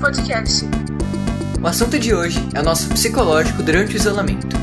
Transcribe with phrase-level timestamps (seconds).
[0.00, 0.64] podcast.
[1.62, 4.56] O assunto de hoje é o nosso psicológico durante o isolamento.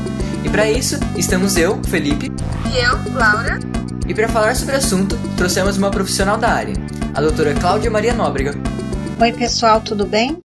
[0.44, 2.26] E para isso, estamos eu, Felipe,
[2.72, 3.58] E eu, Laura,
[4.08, 6.74] e para falar sobre o assunto, trouxemos uma profissional da área,
[7.14, 8.52] a doutora Cláudia Maria Nóbrega.
[9.20, 10.38] Oi, pessoal, tudo bem?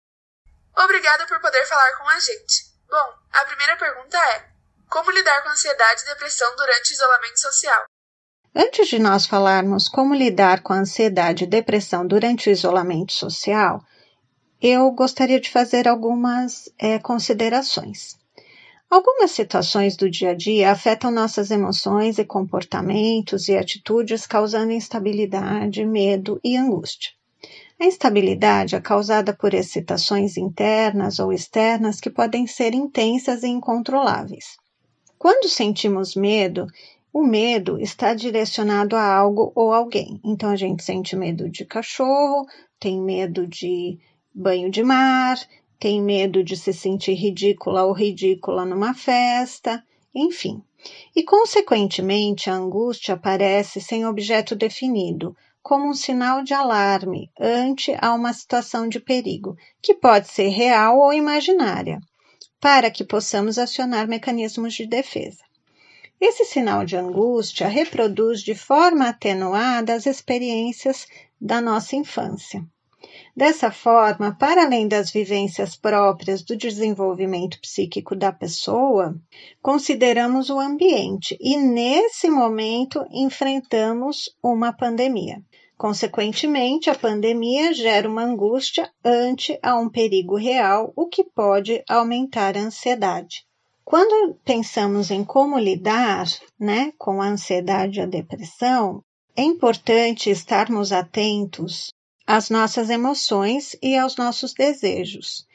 [0.78, 2.66] obrigada por poder falar com a gente.
[2.90, 4.44] Bom, a primeira pergunta é:
[4.90, 7.84] como lidar com ansiedade e depressão durante o isolamento social?
[8.56, 13.82] Antes de nós falarmos como lidar com a ansiedade e depressão durante o isolamento social,
[14.66, 18.18] eu gostaria de fazer algumas eh, considerações.
[18.90, 25.86] Algumas situações do dia a dia afetam nossas emoções e comportamentos e atitudes, causando instabilidade,
[25.86, 27.12] medo e angústia.
[27.78, 34.56] A instabilidade é causada por excitações internas ou externas que podem ser intensas e incontroláveis.
[35.20, 36.68] Quando sentimos medo,
[37.12, 40.22] o medo está direcionado a algo ou alguém.
[40.24, 42.46] Então a gente sente medo de cachorro,
[42.80, 44.00] tem medo de
[44.34, 45.38] banho de mar,
[45.80, 49.84] tem medo de se sentir ridícula ou ridícula numa festa,
[50.16, 50.62] enfim.
[51.16, 58.14] E, consequentemente, a angústia aparece sem objeto definido, como um sinal de alarme ante a
[58.14, 62.00] uma situação de perigo, que pode ser real ou imaginária,
[62.60, 65.44] para que possamos acionar mecanismos de defesa.
[66.20, 71.08] Esse sinal de angústia reproduz de forma atenuada as experiências
[71.40, 72.66] da nossa infância.
[73.36, 79.16] Dessa forma, para além das vivências próprias do desenvolvimento psíquico da pessoa,
[79.60, 85.42] consideramos o ambiente e, nesse momento, enfrentamos uma pandemia.
[85.76, 92.56] Consequentemente, a pandemia gera uma angústia ante a um perigo real, o que pode aumentar
[92.56, 93.44] a ansiedade.
[93.84, 96.28] Quando pensamos em como lidar
[96.60, 99.02] né, com a ansiedade e a depressão,
[99.36, 101.92] é importante estarmos atentos
[102.26, 105.46] às nossas emoções e aos nossos desejos,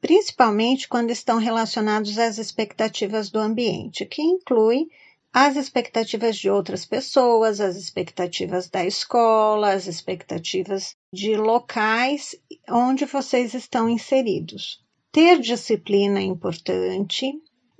[0.00, 4.88] principalmente quando estão relacionados às expectativas do ambiente, que inclui
[5.32, 12.34] as expectativas de outras pessoas, as expectativas da escola, as expectativas de locais
[12.68, 14.82] onde vocês estão inseridos.
[15.12, 17.32] Ter disciplina é importante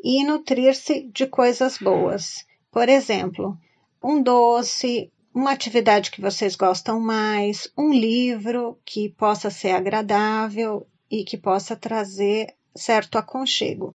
[0.03, 2.47] e nutrir-se de coisas boas.
[2.70, 3.59] Por exemplo,
[4.03, 11.22] um doce, uma atividade que vocês gostam mais, um livro que possa ser agradável e
[11.22, 13.94] que possa trazer certo aconchego.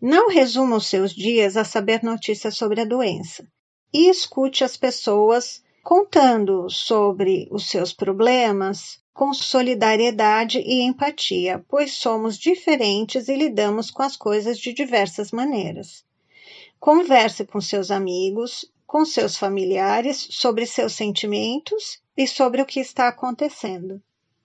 [0.00, 3.46] Não resuma os seus dias a saber notícias sobre a doença
[3.92, 12.38] e escute as pessoas contando sobre os seus problemas com solidariedade e empatia, pois somos
[12.38, 16.02] diferentes e lidamos com as coisas de diversas maneiras.
[16.80, 23.06] Converse com seus amigos, com seus familiares sobre seus sentimentos e sobre o que está
[23.06, 24.00] acontecendo.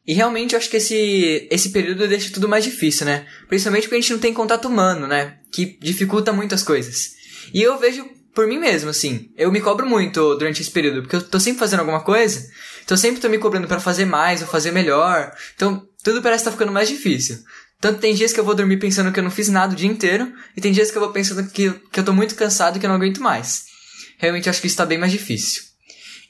[0.05, 3.25] E realmente eu acho que esse, esse período deixa tudo mais difícil, né?
[3.47, 5.37] Principalmente porque a gente não tem contato humano, né?
[5.49, 7.13] Que dificulta muitas coisas.
[7.53, 8.05] E eu vejo
[8.35, 9.31] por mim mesmo, assim.
[9.37, 12.45] Eu me cobro muito durante esse período, porque eu tô sempre fazendo alguma coisa,
[12.83, 15.33] então sempre tô me cobrando para fazer mais ou fazer melhor.
[15.55, 17.37] Então tudo parece estar tá ficando mais difícil.
[17.79, 19.89] Tanto tem dias que eu vou dormir pensando que eu não fiz nada o dia
[19.89, 22.79] inteiro, e tem dias que eu vou pensando que, que eu tô muito cansado e
[22.81, 23.71] que eu não aguento mais.
[24.17, 25.63] Realmente acho que isso tá bem mais difícil.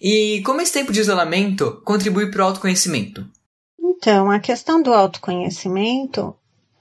[0.01, 3.25] E como esse tempo de isolamento contribui para o autoconhecimento?
[3.79, 6.35] Então, a questão do autoconhecimento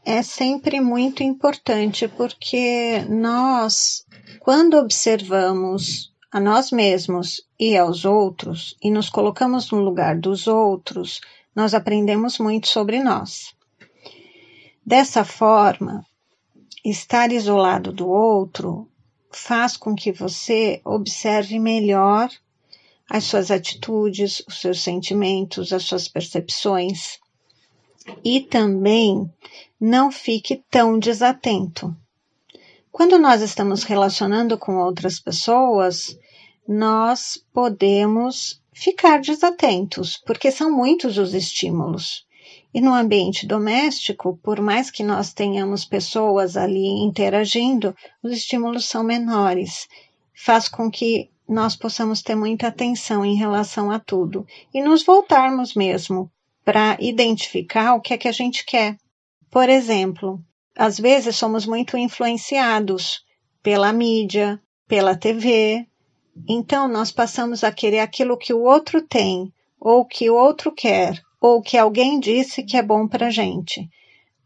[0.04, 4.04] é sempre muito importante porque nós,
[4.40, 11.20] quando observamos a nós mesmos e aos outros e nos colocamos no lugar dos outros,
[11.54, 13.54] nós aprendemos muito sobre nós.
[14.84, 16.04] Dessa forma,
[16.84, 18.88] estar isolado do outro
[19.32, 22.30] faz com que você observe melhor
[23.08, 27.18] as suas atitudes, os seus sentimentos, as suas percepções
[28.24, 29.30] e também
[29.80, 31.94] não fique tão desatento.
[32.90, 36.18] Quando nós estamos relacionando com outras pessoas,
[36.66, 42.26] nós podemos ficar desatentos, porque são muitos os estímulos.
[42.74, 49.04] E no ambiente doméstico, por mais que nós tenhamos pessoas ali interagindo, os estímulos são
[49.04, 49.86] menores.
[50.34, 55.74] Faz com que nós possamos ter muita atenção em relação a tudo e nos voltarmos
[55.74, 56.30] mesmo
[56.64, 58.96] para identificar o que é que a gente quer.
[59.50, 60.40] Por exemplo,
[60.74, 63.22] às vezes somos muito influenciados
[63.62, 65.86] pela mídia, pela TV,
[66.48, 71.20] então nós passamos a querer aquilo que o outro tem, ou que o outro quer,
[71.42, 73.90] ou que alguém disse que é bom para gente.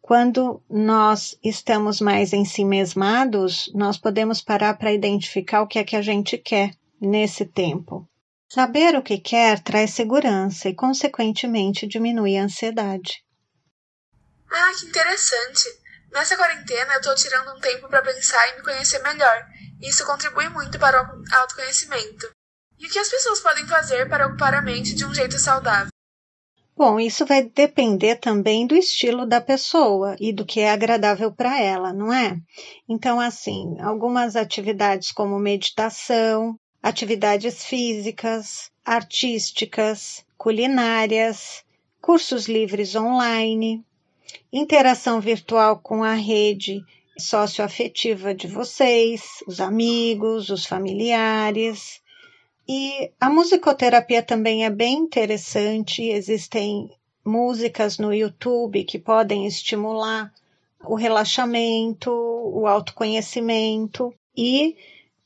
[0.01, 5.85] Quando nós estamos mais em si mesmados, nós podemos parar para identificar o que é
[5.85, 8.09] que a gente quer nesse tempo.
[8.49, 13.23] Saber o que quer traz segurança e, consequentemente, diminui a ansiedade.
[14.51, 15.65] Ah, que interessante.
[16.11, 19.47] Nessa quarentena eu tô tirando um tempo para pensar e me conhecer melhor.
[19.83, 22.31] Isso contribui muito para o autoconhecimento.
[22.79, 25.91] E o que as pessoas podem fazer para ocupar a mente de um jeito saudável?
[26.77, 31.59] Bom, isso vai depender também do estilo da pessoa e do que é agradável para
[31.59, 32.39] ela, não é?
[32.87, 41.65] Então, assim, algumas atividades como meditação, atividades físicas, artísticas, culinárias,
[41.99, 43.83] cursos livres online,
[44.53, 46.85] interação virtual com a rede
[47.19, 52.03] socioafetiva de vocês, os amigos, os familiares,
[52.69, 56.91] e a musicoterapia também é bem interessante, existem
[57.25, 60.33] músicas no YouTube que podem estimular
[60.85, 64.77] o relaxamento, o autoconhecimento e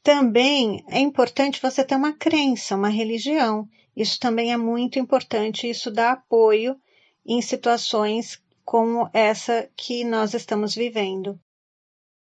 [0.03, 3.69] também é importante você ter uma crença, uma religião.
[3.95, 6.77] Isso também é muito importante, isso dá apoio
[7.25, 11.39] em situações como essa que nós estamos vivendo.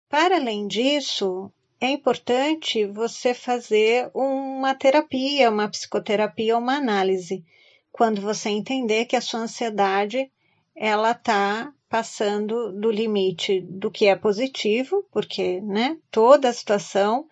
[0.10, 7.44] Para além disso, é importante você fazer uma terapia, uma psicoterapia, uma análise,
[7.92, 10.32] quando você entender que a sua ansiedade
[10.76, 17.26] ela está passando do limite do que é positivo, porque né, toda situação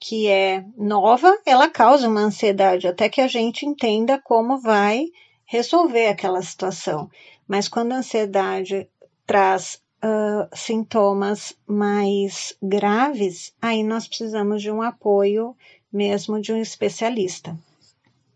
[0.00, 5.06] que é nova, ela causa uma ansiedade, até que a gente entenda como vai
[5.44, 7.08] resolver aquela situação.
[7.46, 8.88] Mas quando a ansiedade
[9.24, 15.56] traz uh, sintomas mais graves, aí nós precisamos de um apoio
[15.90, 17.56] mesmo de um especialista.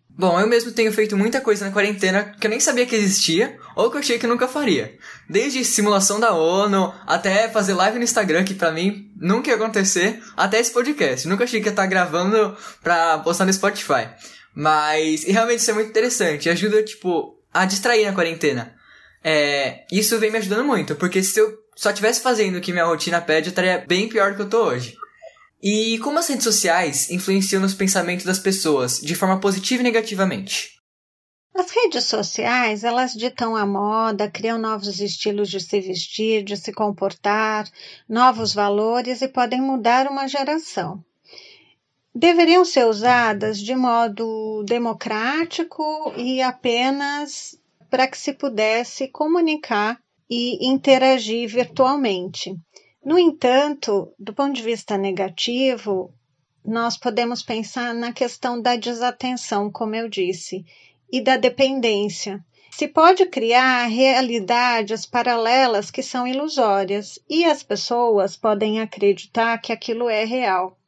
[0.08, 3.56] Bom, eu mesmo tenho feito muita coisa na quarentena que eu nem sabia que existia
[3.76, 4.98] ou que eu achei que nunca faria.
[5.30, 10.20] Desde simulação da ONU, até fazer live no Instagram, que pra mim nunca ia acontecer,
[10.36, 11.28] até esse podcast.
[11.28, 14.08] Nunca achei que ia estar gravando pra postar no Spotify.
[14.52, 16.50] Mas realmente isso é muito interessante.
[16.50, 18.74] Ajuda, tipo, a distrair na quarentena.
[19.22, 22.84] É, isso vem me ajudando muito, porque se eu só tivesse fazendo o que minha
[22.84, 24.96] rotina pede, eu estaria bem pior do que eu tô hoje.
[25.62, 30.78] E como as redes sociais influenciam nos pensamentos das pessoas, de forma positiva e negativamente?
[31.54, 36.72] As redes sociais, elas ditam a moda, criam novos estilos de se vestir, de se
[36.72, 37.68] comportar,
[38.08, 41.04] novos valores e podem mudar uma geração.
[42.14, 47.58] Deveriam ser usadas de modo democrático e apenas
[47.90, 49.98] para que se pudesse comunicar
[50.28, 52.54] e interagir virtualmente.
[53.04, 56.12] No entanto, do ponto de vista negativo,
[56.64, 60.64] nós podemos pensar na questão da desatenção, como eu disse,
[61.10, 62.44] e da dependência.
[62.70, 70.08] Se pode criar realidades paralelas que são ilusórias e as pessoas podem acreditar que aquilo
[70.08, 70.78] é real,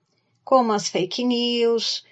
[0.45, 2.05] como as fake news,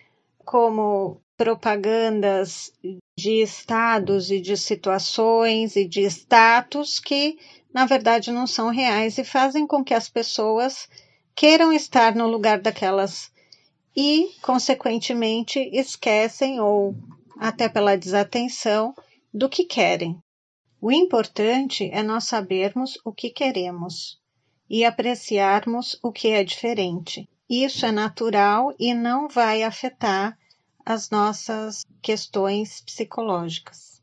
[0.44, 2.72] como propagandas
[3.18, 7.36] de estados e de situações e de status que,
[7.74, 10.88] na verdade, não são reais e fazem com que as pessoas
[11.34, 13.32] queiram estar no lugar daquelas
[13.96, 16.94] e, consequentemente, esquecem ou,
[17.36, 18.94] até pela desatenção,
[19.34, 20.16] do que querem.
[20.80, 24.16] O importante é nós sabermos o que queremos
[24.70, 27.28] e apreciarmos o que é diferente.
[27.50, 30.38] Isso é natural e não vai afetar
[30.88, 34.02] as nossas questões psicológicas.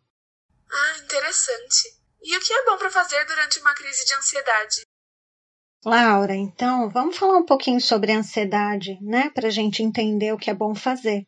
[0.71, 1.97] Ah, interessante.
[2.21, 4.81] E o que é bom para fazer durante uma crise de ansiedade?
[5.83, 10.37] Laura, então vamos falar um pouquinho sobre a ansiedade, né, para a gente entender o
[10.37, 11.27] que é bom fazer.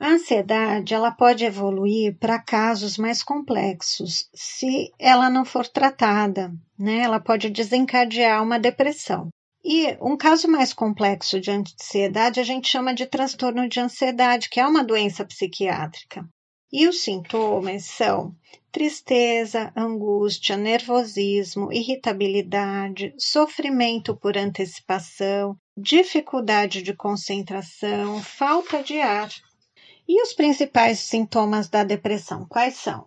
[0.00, 6.98] A ansiedade ela pode evoluir para casos mais complexos se ela não for tratada, né?
[7.02, 9.28] Ela pode desencadear uma depressão.
[9.64, 14.58] E um caso mais complexo de ansiedade a gente chama de transtorno de ansiedade, que
[14.58, 16.28] é uma doença psiquiátrica.
[16.72, 18.34] E os sintomas são
[18.72, 29.28] tristeza, angústia, nervosismo, irritabilidade, sofrimento por antecipação, dificuldade de concentração, falta de ar.
[30.08, 33.04] E os principais sintomas da depressão quais são?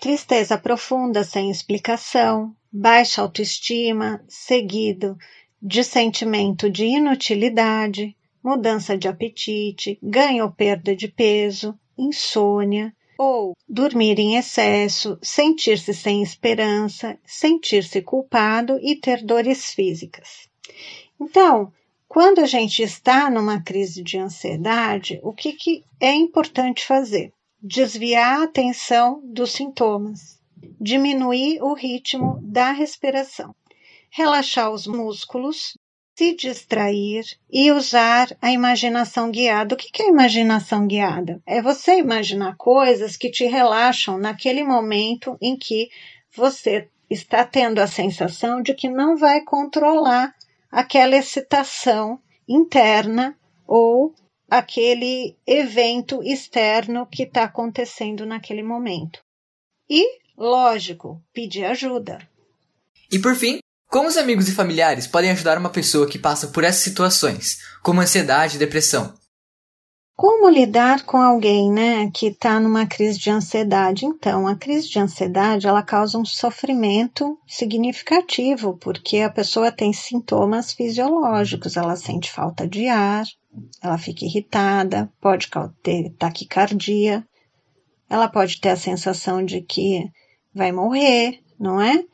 [0.00, 5.16] Tristeza profunda sem explicação, baixa autoestima, seguido
[5.60, 14.20] de sentimento de inutilidade, mudança de apetite, ganho ou perda de peso, insônia, ou dormir
[14.20, 20.48] em excesso, sentir-se sem esperança, sentir-se culpado e ter dores físicas.
[21.20, 21.72] Então,
[22.06, 27.32] quando a gente está numa crise de ansiedade, o que, que é importante fazer?
[27.60, 30.40] Desviar a atenção dos sintomas,
[30.80, 33.52] diminuir o ritmo da respiração
[34.10, 35.76] relaxar os músculos,
[36.16, 39.74] se distrair e usar a imaginação guiada.
[39.74, 41.40] O que é imaginação guiada?
[41.46, 45.88] É você imaginar coisas que te relaxam naquele momento em que
[46.34, 50.34] você está tendo a sensação de que não vai controlar
[50.70, 54.14] aquela excitação interna ou
[54.50, 59.20] aquele evento externo que está acontecendo naquele momento.
[59.88, 62.18] E, lógico, pedir ajuda.
[63.10, 66.62] E por fim, como os amigos e familiares podem ajudar uma pessoa que passa por
[66.62, 69.14] essas situações, como ansiedade e depressão?
[70.14, 74.04] Como lidar com alguém, né, que está numa crise de ansiedade?
[74.04, 80.72] Então, a crise de ansiedade ela causa um sofrimento significativo, porque a pessoa tem sintomas
[80.72, 83.24] fisiológicos, ela sente falta de ar,
[83.80, 85.48] ela fica irritada, pode
[85.82, 87.24] ter taquicardia,
[88.10, 90.10] ela pode ter a sensação de que
[90.52, 92.04] vai morrer, não é?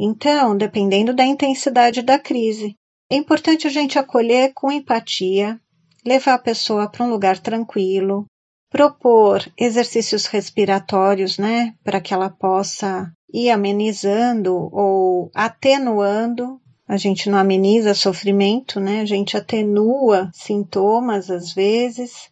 [0.00, 2.76] Então, dependendo da intensidade da crise,
[3.10, 5.60] é importante a gente acolher com empatia,
[6.06, 8.24] levar a pessoa para um lugar tranquilo,
[8.70, 16.60] propor exercícios respiratórios, né, para que ela possa ir amenizando ou atenuando.
[16.86, 19.00] A gente não ameniza sofrimento, né?
[19.00, 22.30] A gente atenua sintomas às vezes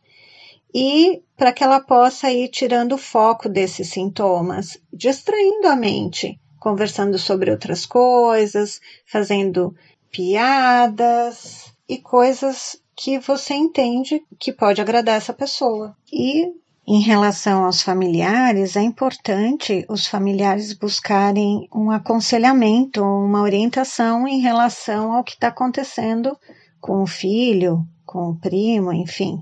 [0.74, 7.16] e para que ela possa ir tirando o foco desses sintomas, distraindo a mente, conversando
[7.16, 9.72] sobre outras coisas, fazendo
[10.10, 15.96] piadas e coisas que você entende que pode agradar essa pessoa.
[16.12, 16.44] E
[16.84, 25.12] em relação aos familiares, é importante os familiares buscarem um aconselhamento, uma orientação em relação
[25.12, 26.36] ao que está acontecendo
[26.80, 29.40] com o filho, com o primo, enfim.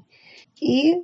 [0.60, 1.00] E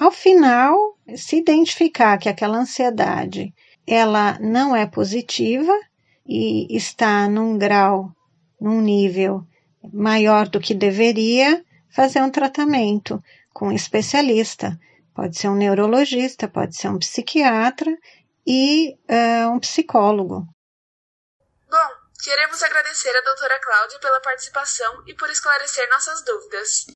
[0.00, 3.54] ao final, se identificar que aquela ansiedade
[3.86, 5.72] ela não é positiva
[6.26, 8.10] e está num grau,
[8.60, 9.46] num nível
[9.92, 13.22] maior do que deveria, fazer um tratamento
[13.52, 14.78] com um especialista.
[15.14, 17.96] Pode ser um neurologista, pode ser um psiquiatra
[18.46, 20.46] e uh, um psicólogo.
[21.70, 21.88] Bom,
[22.22, 26.86] queremos agradecer a doutora Cláudia pela participação e por esclarecer nossas dúvidas.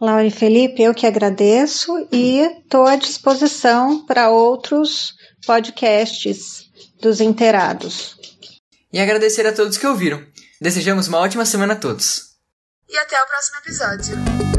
[0.00, 5.14] Laura e Felipe, eu que agradeço e estou à disposição para outros
[5.46, 6.70] podcasts
[7.00, 8.16] dos inteirados.
[8.92, 10.24] E agradecer a todos que ouviram.
[10.60, 12.30] Desejamos uma ótima semana a todos
[12.90, 14.49] e até o próximo episódio.